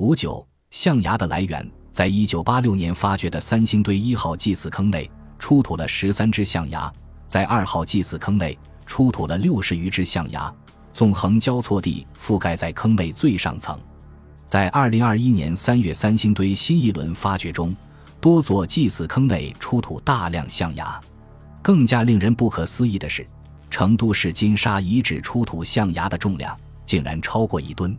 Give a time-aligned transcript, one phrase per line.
[0.00, 6.90] 五九象牙的来源，在一九八六年发掘的三星堆一号祭祀坑内出土了十三只象牙，
[7.28, 10.50] 在二号祭祀坑内出土了六十余只象牙，
[10.90, 13.78] 纵横交错地覆盖在坑内最上层。
[14.46, 17.76] 在二零二一年三月三星堆新一轮发掘中，
[18.22, 20.98] 多座祭祀坑内出土大量象牙。
[21.60, 23.28] 更加令人不可思议的是，
[23.68, 27.94] 成都市金沙遗址出土象牙的重量竟然超过一吨。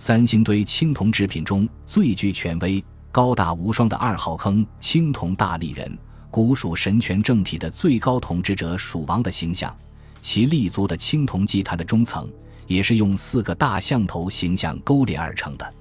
[0.00, 5.98] 三星堆青铜制品中最具权威、高大无双的二号坑青铜大立人，
[6.30, 9.76] 古蜀神权政体的最高统治者蜀王的形象，
[10.20, 12.30] 其立足的青铜祭坛的中层
[12.68, 15.74] 也是用四个大象头形象勾连而成的。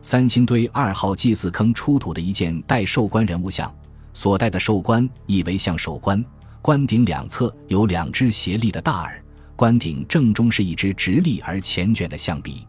[0.00, 3.70] 三星堆二号祭祀坑出土的一件带寿冠人物像，
[4.14, 6.24] 所戴的寿冠亦为象首冠，
[6.62, 9.22] 冠顶两侧有两只斜立的大耳，
[9.54, 12.66] 冠顶正中是一只直立而前卷的象鼻。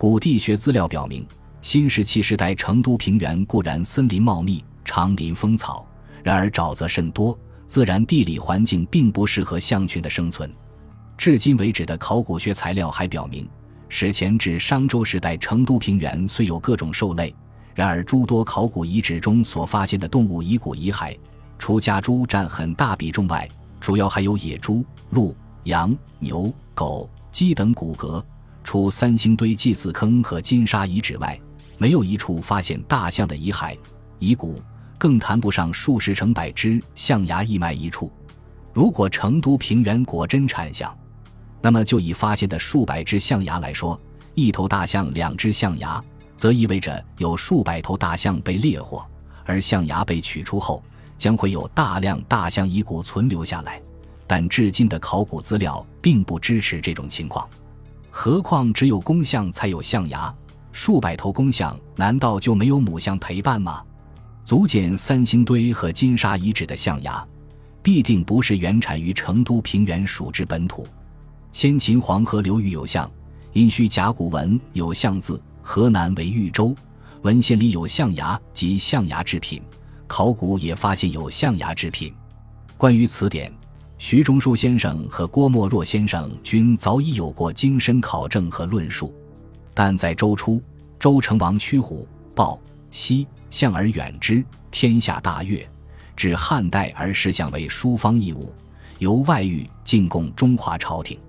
[0.00, 1.26] 古地学资料表明，
[1.60, 5.86] 新石器时代成都平原固然森林茂密、长林丰草，
[6.24, 10.50] 然而沼泽甚多，自然地理环境并不适合象群的生存。
[11.18, 13.46] 至今为止的考古学材料还表明，
[13.90, 17.34] 史前至商周时代成都平原虽有各种兽类，
[17.74, 21.14] 然而诸多考古遗址中所发现的动物遗骨遗骸，
[21.58, 23.46] 除家猪占很大比重外，
[23.78, 28.24] 主要还有野猪、鹿、羊、牛、狗、鸡等骨骼。
[28.62, 31.38] 除三星堆祭祀坑和金沙遗址外，
[31.78, 33.76] 没有一处发现大象的遗骸、
[34.18, 34.62] 遗骨，
[34.98, 38.12] 更谈不上数十成百只象牙一埋一处。
[38.72, 40.96] 如果成都平原果真产象，
[41.60, 44.00] 那么就以发现的数百只象牙来说，
[44.34, 46.02] 一头大象、两只象牙，
[46.36, 49.04] 则意味着有数百头大象被猎获，
[49.44, 50.82] 而象牙被取出后，
[51.18, 53.82] 将会有大量大象遗骨存留下来。
[54.26, 57.48] 但至今的考古资料并不支持这种情况。
[58.10, 60.34] 何况只有公象才有象牙，
[60.72, 63.82] 数百头公象难道就没有母象陪伴吗？
[64.44, 67.24] 足见三星堆和金沙遗址的象牙，
[67.82, 70.86] 必定不是原产于成都平原蜀之本土。
[71.52, 73.08] 先秦黄河流域有象，
[73.52, 76.74] 殷墟甲骨文有象字，河南为豫州
[77.22, 79.62] 文献里有象牙及象牙制品，
[80.08, 82.12] 考古也发现有象牙制品。
[82.76, 83.52] 关于此点。
[84.02, 89.14] 徐中书先生和郭沫若先生均早已有过精深考证和论述，
[89.74, 90.60] 但在周初，
[90.98, 92.58] 周成王驱虎豹
[92.90, 95.68] 犀象而远之，天下大悦。
[96.16, 98.50] 至汉代而视象为书方异物，
[99.00, 101.20] 由外域进贡中华朝廷。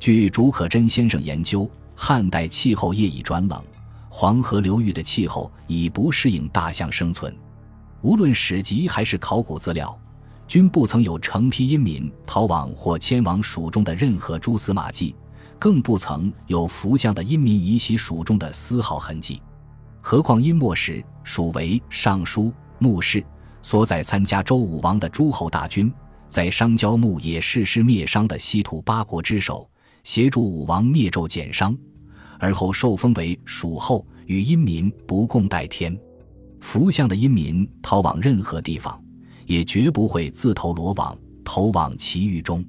[0.00, 3.62] 据竺可桢先生研究，汉代气候业已转冷，
[4.08, 7.36] 黄河流域的气候已不适应大象生存。
[8.00, 9.96] 无论史籍还是考古资料。
[10.48, 15.14] 均不曾有成批殷民逃往或迁往蜀中的任何蛛丝马迹，
[15.58, 19.42] 更不曾有伏将的殷民移徙蜀中的丝毫痕迹。
[20.00, 23.24] 何况殷末时，蜀为尚书、牧氏
[23.60, 25.92] 所在，参加周武王的诸侯大军，
[26.28, 29.68] 在商交牧也誓师灭商的西土八国之首，
[30.04, 31.76] 协助武王灭纣减商，
[32.38, 35.98] 而后受封为蜀后，与殷民不共戴天。
[36.60, 39.02] 伏将的殷民逃往任何地方。
[39.46, 42.64] 也绝不会自投罗网，投往其域中。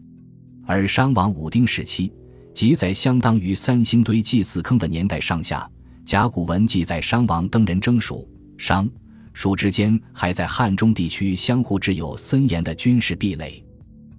[0.65, 2.11] 而商王武丁时期，
[2.53, 5.69] 即在相当于三星堆祭祀坑的年代上下，
[6.05, 8.27] 甲骨文记载商王登人征蜀，
[8.57, 8.89] 商
[9.33, 13.63] 蜀之间还在汉中地区相互置有森严的军事壁垒。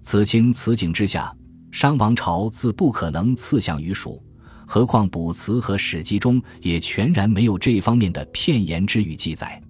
[0.00, 1.34] 此情此景之下，
[1.70, 4.22] 商王朝自不可能刺向于蜀，
[4.66, 9.60] 何况卜辞和史记中也全然没有这方面的片言之语记载。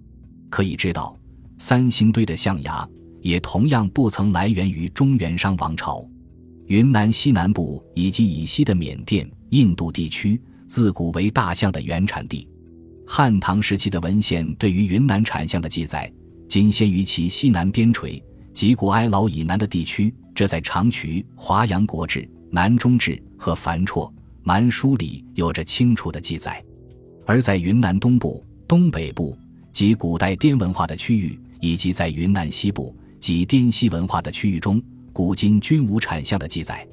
[0.49, 1.18] 可以知道。
[1.61, 2.87] 三星堆的象牙
[3.21, 6.03] 也同样不曾来源于中原商王朝，
[6.67, 12.47] 云南西南部以及以西的缅甸、印度地区自古为大象的原产地。
[13.05, 16.09] 汉唐时期的文献对于云南产象的记载，
[16.47, 24.09] 仅限于其西南边陲及古哀牢以南的地区，这在长渠、华阳国志、南中志和樊绰、
[24.43, 26.63] 蛮书里有着清楚的记载。
[27.25, 29.37] 而在云南东部、东北部
[29.73, 31.37] 及古代滇文化的区域。
[31.59, 36.87] 以及在云南西部及滇西文化的区域中，古今均无产象的记载。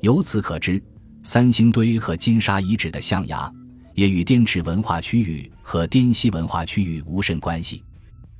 [0.00, 0.82] 由此可知，
[1.22, 3.50] 三星堆和金沙遗址的象牙
[3.94, 7.82] 也与滇池文化区域和滇西文化区域无甚关系。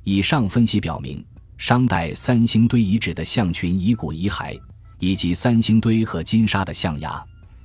[0.03, 1.25] 以上分析表明，
[1.57, 4.59] 商代三星堆遗址的象群遗骨遗骸，
[4.99, 7.23] 以及三星堆和金沙的象牙，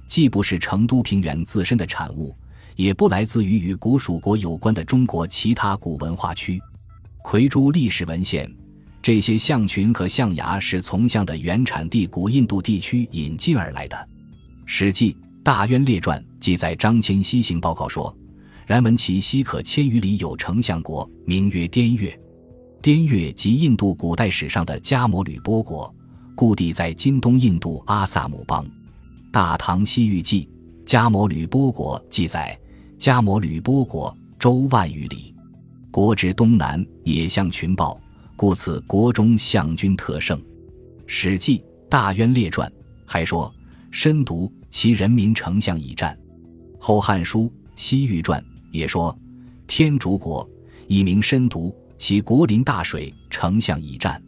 [0.08, 2.34] 既不是成都平原自身的产物，
[2.76, 6.60] 也不来自于与古蜀国有关的中国其他古文化区。
[7.22, 8.50] 魁珠历史文献，
[9.02, 13.96] 这些象群和象牙是从象的原产地古印度地区引进而来的。
[14.66, 15.12] 《史记·
[15.42, 18.14] 大渊列传》记载，张骞西行报告说
[18.66, 22.18] ：“然闻其西可千余里有丞相国，名曰滇越。
[22.82, 25.94] 滇越即印度古代史上的迦摩吕波国，
[26.34, 28.64] 故地在今东印度阿萨姆邦。
[29.30, 30.48] 《大唐西域记》
[30.90, 32.58] 迦摩吕波国记载：
[32.98, 35.34] 迦摩吕波国周万余里，
[35.90, 38.00] 国之东南，野象群豹，
[38.36, 40.38] 故此国中相军特盛。
[41.06, 41.58] 《史记·
[41.88, 42.68] 大渊列传》
[43.04, 43.52] 还说：
[43.90, 46.16] 深读其人民丞相以战。
[46.78, 47.42] 《后汉书·
[47.74, 48.40] 西域传》
[48.70, 49.16] 也说：
[49.66, 50.48] 天竺国，
[50.86, 51.74] 一名深读。
[51.98, 54.22] 其国临大水，丞相以战。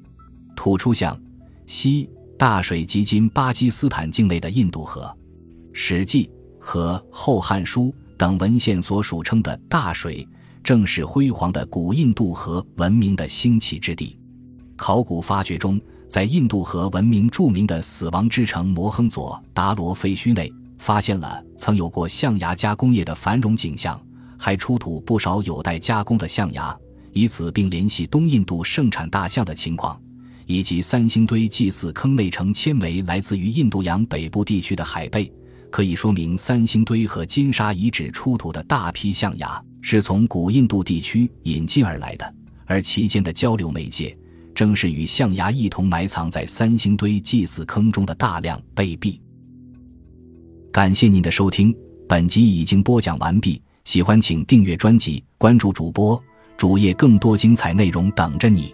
[0.55, 1.19] 吐出象，
[1.67, 5.05] 西大水及今巴基斯坦境内的印度河。
[5.73, 6.26] 《史记》
[6.59, 7.85] 和《后汉书》
[8.19, 10.29] 等文献所属称的大水，
[10.62, 14.19] 正是辉煌的古印度河文明的兴起之地。
[14.76, 24.00] 考古发掘中，在印度河文明著名的死亡之城摩亨佐达罗废墟内，发现了曾有过象牙加工业的繁荣景象，
[24.38, 26.76] 还出土不少有待加工的象牙。
[27.12, 30.00] 以此并联系东印度盛产大象的情况，
[30.47, 35.31] 以及三星堆祭祀坑内呈纤维来自于印度洋北部地区的海贝，
[35.70, 42.34] 可以说明三星堆和金沙遗址出土的大批象牙是从古印度地区引进而来的，
[42.64, 44.17] 而其间的交流媒介
[44.55, 49.20] 正是与象牙一同埋藏在三星堆祭祀坑中的大量贝币。
[50.73, 51.75] 感谢您的收听，
[52.08, 56.19] 本集已经播讲完毕，喜欢请订阅专辑，关注主播。
[56.56, 58.73] 主页更多精彩内容等着你。